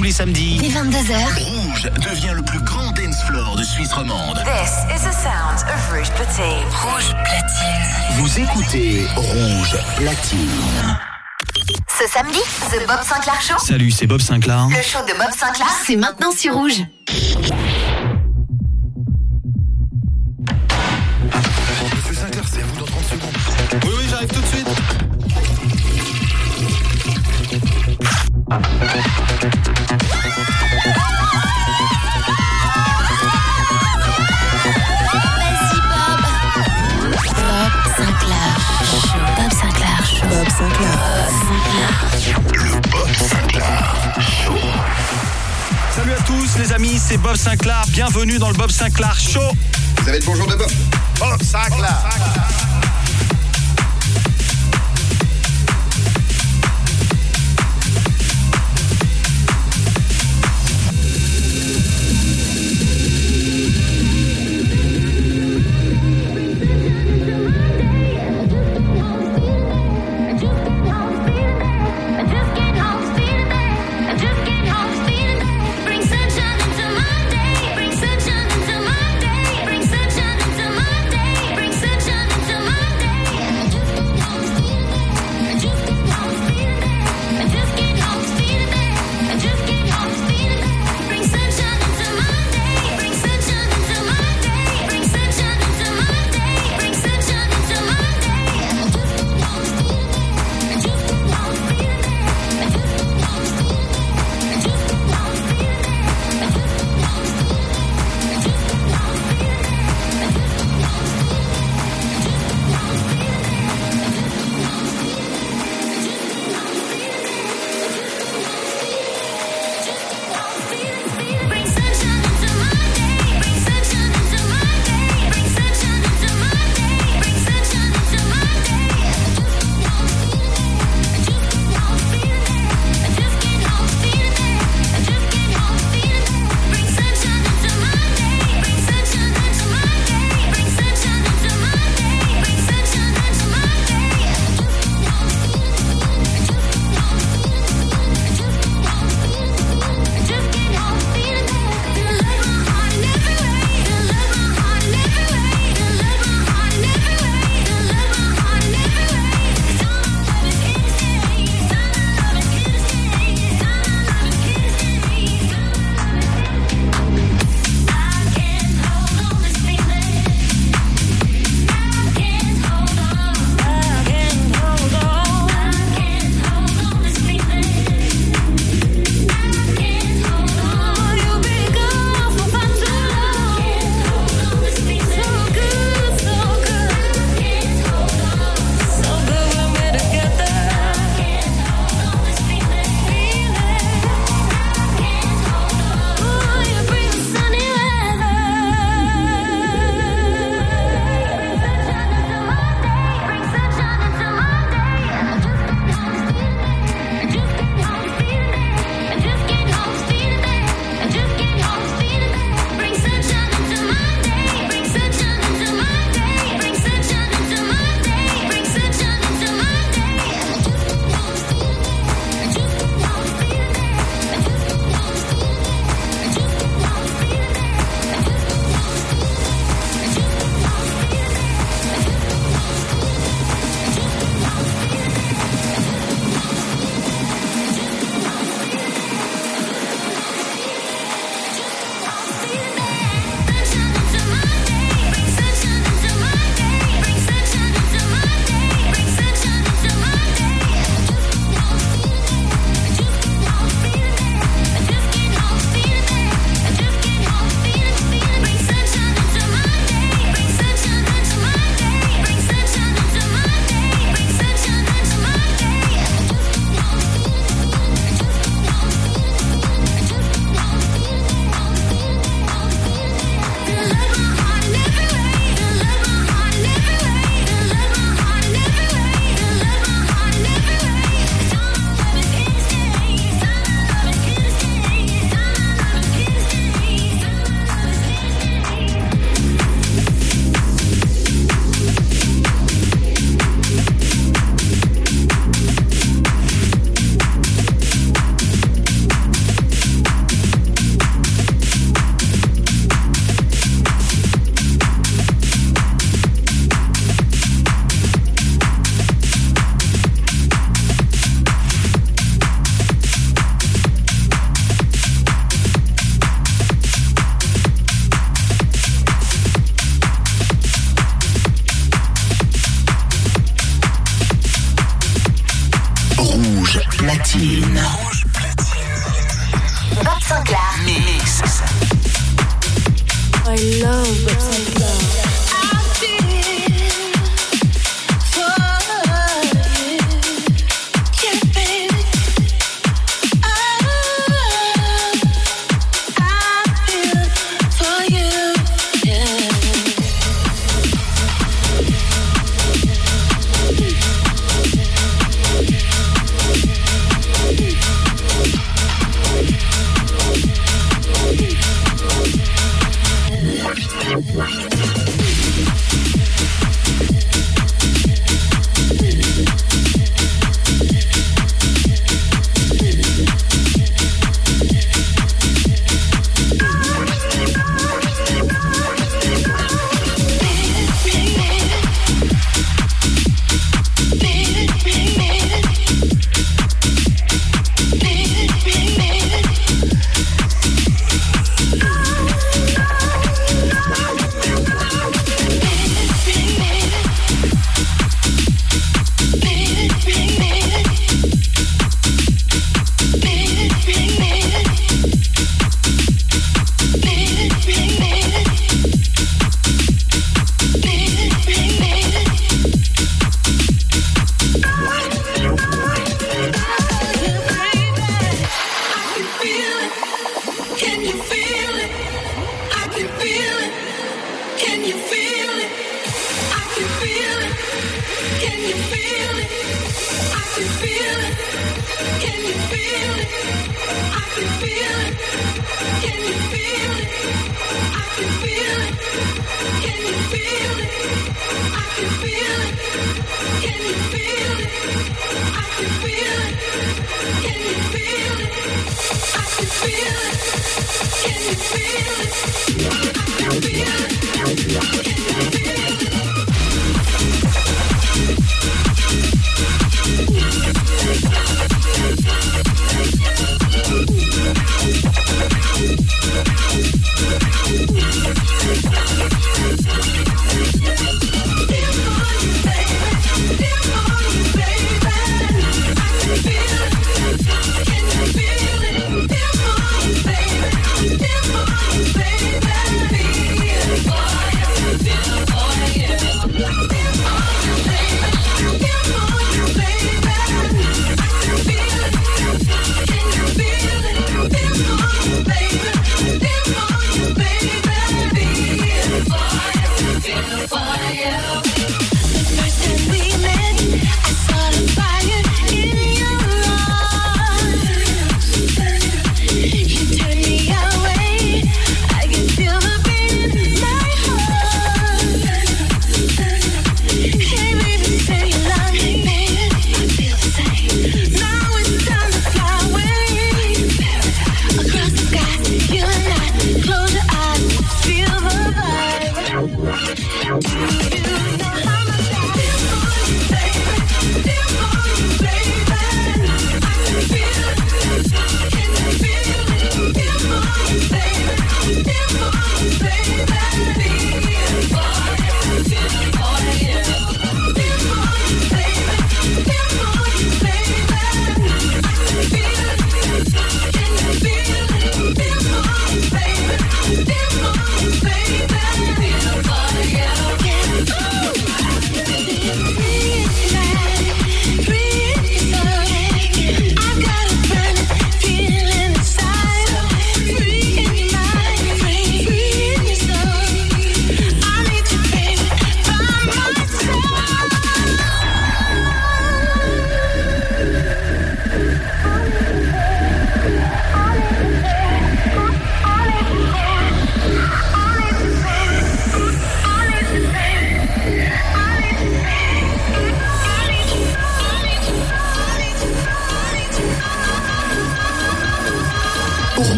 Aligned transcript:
tous 0.00 0.04
les 0.04 0.12
samedis. 0.12 0.56
Dès 0.58 0.68
22h. 0.68 1.44
Rouge 1.44 1.90
devient 2.00 2.32
le 2.34 2.42
plus 2.42 2.60
grand 2.60 2.90
dance 2.92 3.22
floor 3.26 3.54
de 3.54 3.62
Suisse 3.62 3.92
romande. 3.92 4.42
This 4.44 4.70
is 4.96 5.04
the 5.04 5.12
sound 5.12 5.60
of 5.68 5.92
Rouge 5.92 6.10
Platine. 6.12 6.64
Rouge 6.70 7.14
platine. 7.22 8.16
Vous 8.16 8.40
écoutez 8.40 9.06
Rouge 9.14 9.76
Platine. 9.96 10.98
Ce 11.98 12.08
samedi, 12.08 12.38
The 12.70 12.86
Bob 12.86 13.02
Sinclair 13.02 13.42
Show. 13.42 13.58
Salut, 13.58 13.90
c'est 13.90 14.06
Bob 14.06 14.22
Sinclair. 14.22 14.68
Le 14.70 14.82
show 14.82 15.00
de 15.06 15.12
Bob 15.18 15.32
Sinclair, 15.36 15.68
c'est 15.86 15.96
maintenant 15.96 16.32
sur 16.32 16.54
Rouge. 16.54 16.82
Les 46.60 46.72
amis, 46.72 46.98
c'est 46.98 47.16
Bob 47.16 47.36
Sinclair. 47.36 47.82
Bienvenue 47.88 48.38
dans 48.38 48.50
le 48.50 48.54
Bob 48.54 48.70
Sinclair 48.70 49.18
Show. 49.18 49.40
Vous 50.02 50.08
avez 50.08 50.18
le 50.18 50.26
bonjour 50.26 50.46
de 50.46 50.56
Bob. 50.56 50.70
Bob 51.18 51.42
Sinclair. 51.42 52.04
Bring 52.12 52.30
sunshine 52.30 52.69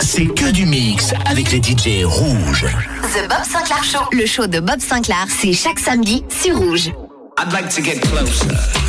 c'est 0.00 0.26
que 0.26 0.50
du 0.50 0.66
mix 0.66 1.12
avec 1.24 1.52
les 1.52 1.62
DJ 1.62 2.04
rouges. 2.04 2.66
The 3.14 3.28
Bob 3.28 3.44
Sinclair 3.44 3.84
Show. 3.84 4.00
Le 4.10 4.26
show 4.26 4.48
de 4.48 4.58
Bob 4.58 4.80
Sinclair, 4.80 5.26
c'est 5.28 5.52
chaque 5.52 5.78
samedi 5.78 6.24
sur 6.28 6.58
Rouge. 6.58 6.88
I'd 7.38 7.52
like 7.52 7.68
to 7.68 7.80
get 7.80 8.00
closer. 8.00 8.81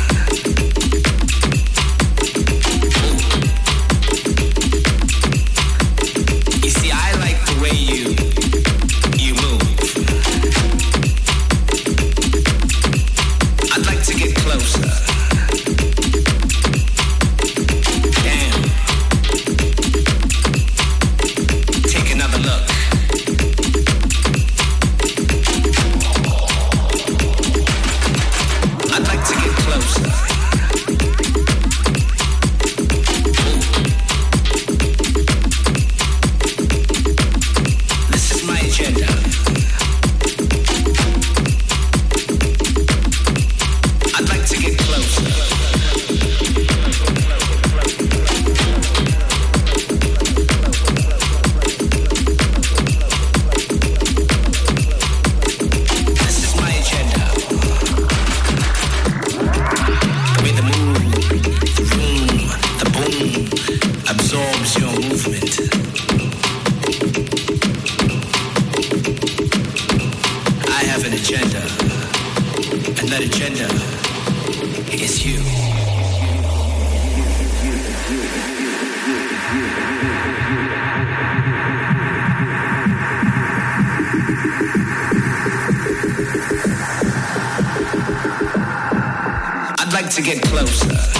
to 90.14 90.22
get 90.22 90.40
closer. 90.42 91.13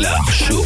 Club 0.00 0.30
Show. 0.32 0.62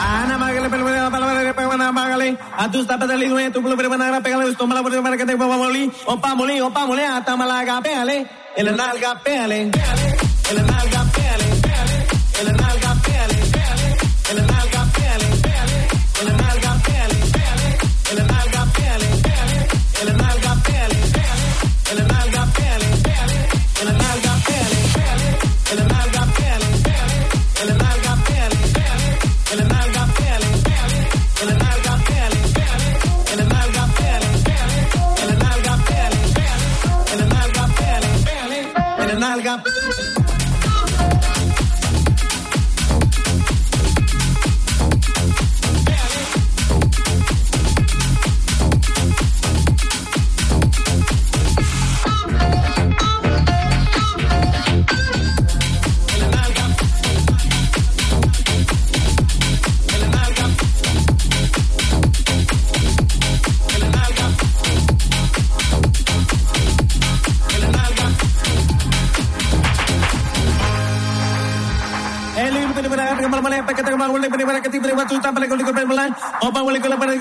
Ana 0.00 0.38
Magali, 0.38 0.68
permanece 0.68 1.02
la 1.02 1.10
palabra 1.10 1.40
de 1.40 1.54
Pegana 1.54 1.90
Magali. 1.90 2.38
A 2.56 2.70
tus 2.70 2.86
tapas 2.86 3.08
del 3.08 3.24
hidro, 3.24 3.52
tu 3.52 3.62
culo, 3.62 3.76
permanece, 3.76 4.20
pégale, 4.20 4.54
tu 4.54 4.66
mala 4.68 4.80
por 4.80 5.02
para 5.02 5.16
que 5.16 5.26
te 5.26 5.36
pueda 5.36 5.56
molir. 5.56 5.90
O 6.06 6.20
pa' 6.20 6.36
molir, 6.36 6.62
o 6.62 6.70
pa' 6.72 6.86
molir, 6.86 7.06
hasta 7.06 7.36
malaga, 7.36 7.80
pégale. 7.82 8.26
En 8.56 8.64
la 8.66 8.72
nalga, 8.72 9.20
pégale. 9.24 9.62
En 10.50 10.56
la. 10.56 10.99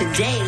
today. 0.00 0.39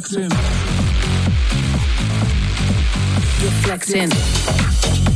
get 0.00 0.12
flexin' 3.62 5.15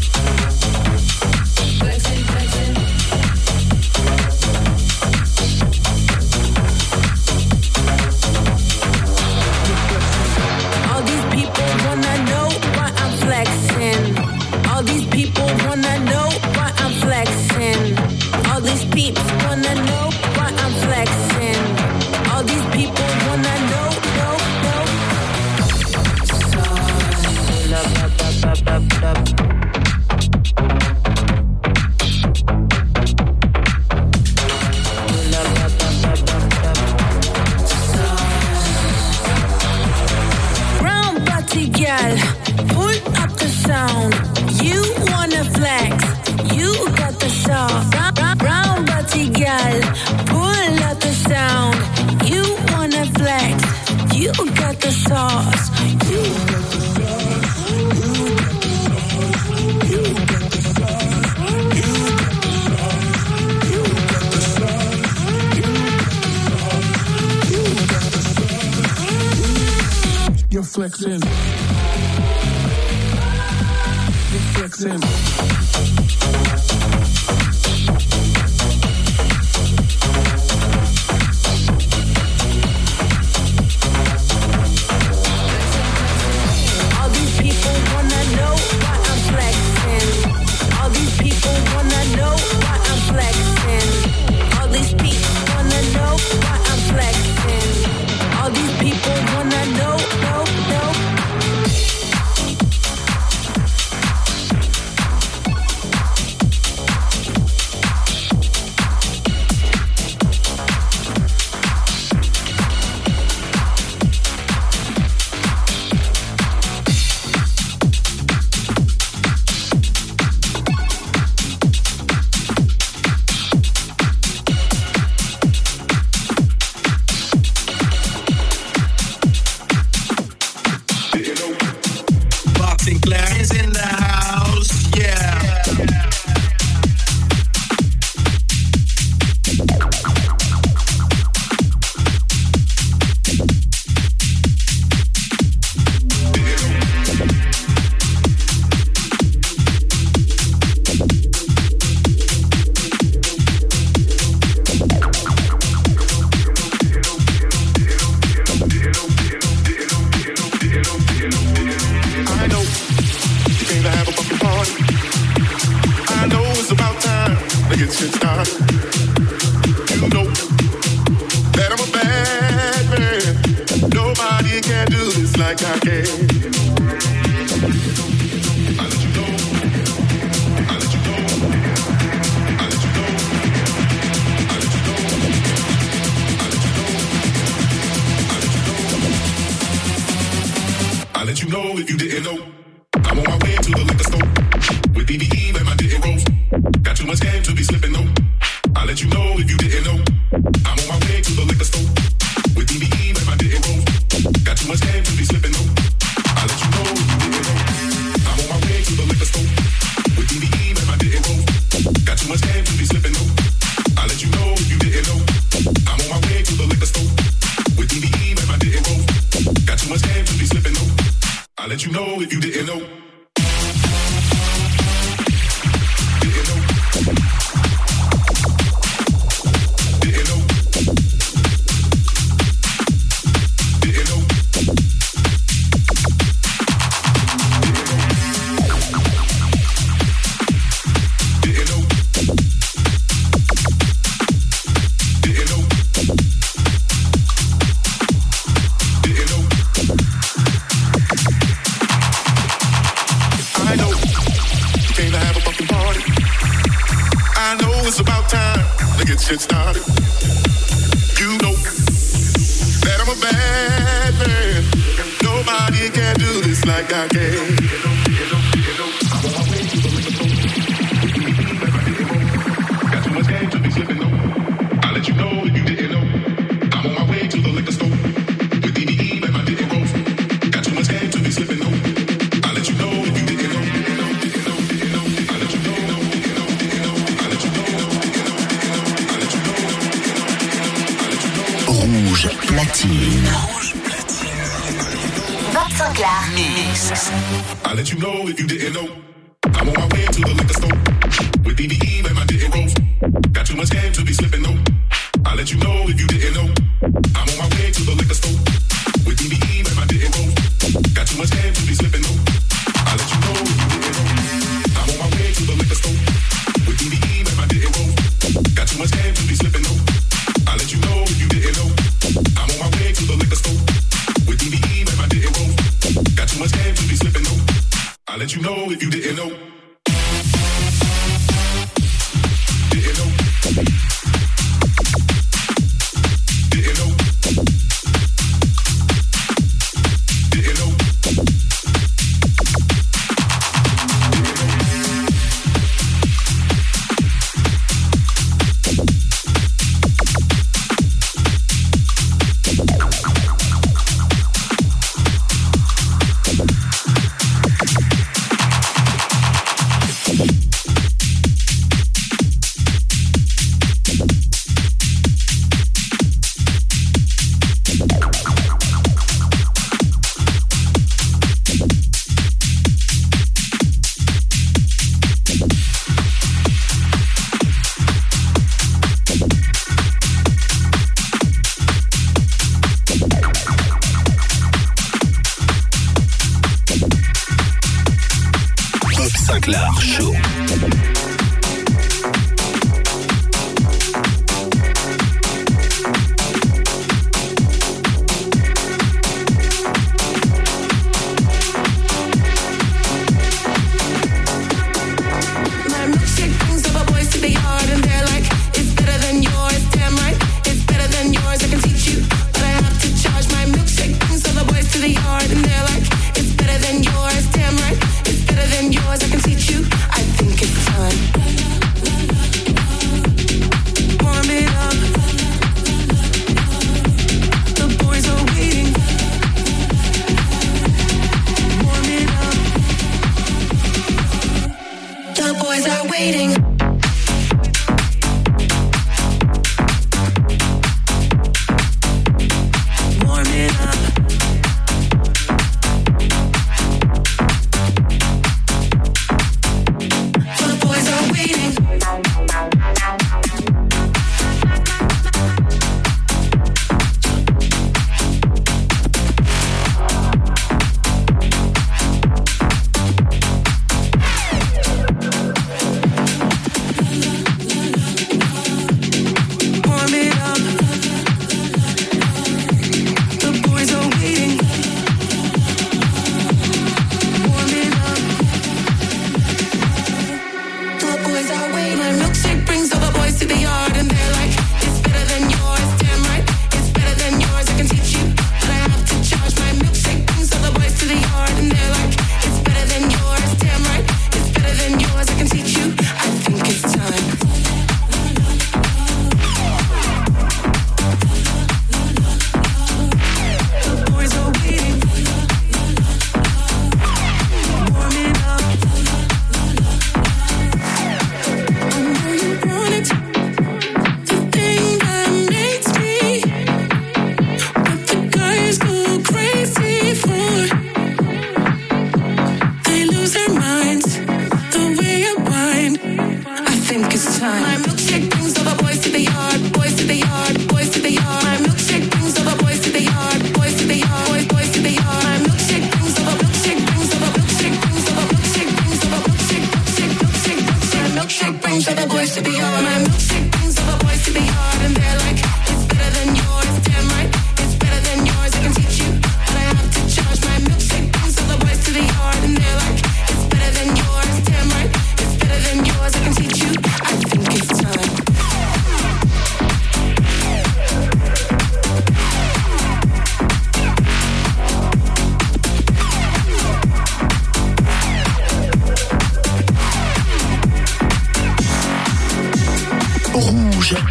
boys 542.00 542.14
to 542.14 542.22
be 542.22 542.40
on. 542.40 542.64
My 542.64 542.78
milkshake 542.84 543.30
brings 543.30 543.58
all 543.60 543.76
the 543.76 543.84
boys 543.84 544.02
to 544.06 544.12
be 544.12 544.20
hard, 544.20 544.64
and 544.64 544.74
they're 544.74 544.98
like, 545.04 545.18
it's 545.50 545.64
better 545.66 545.90
than 545.98 546.16
yours. 546.16 546.39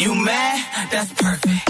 You 0.00 0.14
mad? 0.14 0.88
That's 0.90 1.12
perfect. 1.12 1.69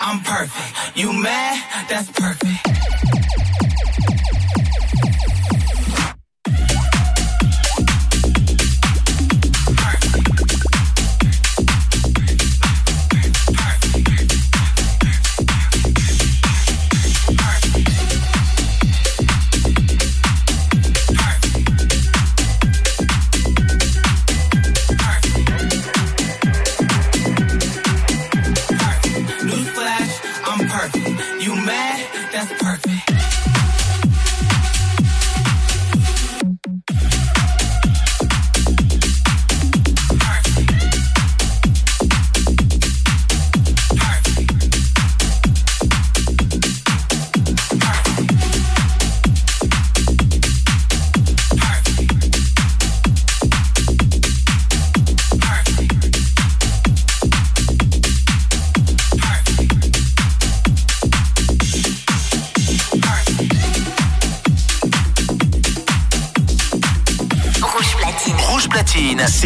I'm 0.00 0.20
perfect. 0.22 0.96
You 0.96 1.12
mad? 1.12 1.88
That's 1.88 2.10
perfect. 2.10 2.97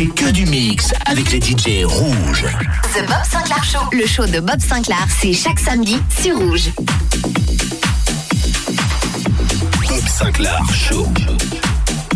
C'est 0.02 0.08
que 0.14 0.30
du 0.30 0.46
mix 0.46 0.92
avec 1.06 1.30
les 1.30 1.40
DJ 1.40 1.84
rouges. 1.84 2.44
The 2.94 3.06
Bob 3.06 3.24
Sinclair 3.30 3.62
Show. 3.62 3.78
Le 3.92 4.06
show 4.06 4.26
de 4.26 4.40
Bob 4.40 4.60
Sinclair, 4.60 5.06
c'est 5.20 5.32
chaque 5.32 5.60
samedi 5.60 5.98
sur 6.20 6.36
Rouge. 6.38 6.70
Bob 9.88 10.08
Sinclair 10.08 10.60
Show. 10.72 11.06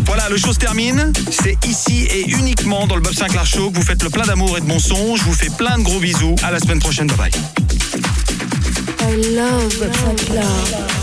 Voilà, 0.05 0.27
le 0.29 0.37
show 0.37 0.51
se 0.51 0.59
termine. 0.59 1.13
C'est 1.31 1.57
ici 1.65 2.07
et 2.11 2.29
uniquement 2.29 2.87
dans 2.87 2.95
le 2.95 3.01
Bob 3.01 3.13
Sinclair 3.13 3.45
Show 3.45 3.71
que 3.71 3.77
vous 3.77 3.85
faites 3.85 4.03
le 4.03 4.09
plein 4.09 4.25
d'amour 4.25 4.57
et 4.57 4.61
de 4.61 4.65
bon 4.65 4.79
son. 4.79 5.15
Je 5.15 5.23
vous 5.23 5.33
fais 5.33 5.49
plein 5.49 5.77
de 5.77 5.83
gros 5.83 5.99
bisous. 5.99 6.35
À 6.43 6.51
la 6.51 6.59
semaine 6.59 6.79
prochaine. 6.79 7.07
Bye 7.07 7.17
bye. 7.17 7.31
I 9.01 9.35
love 9.35 9.79
Bob 9.79 9.93
Sinclair. 9.95 10.96